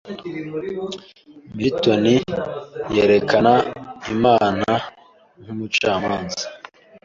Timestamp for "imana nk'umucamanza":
4.13-6.45